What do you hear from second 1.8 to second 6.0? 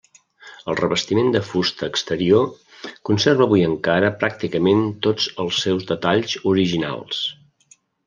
exterior conserva avui encara pràcticament tots els seus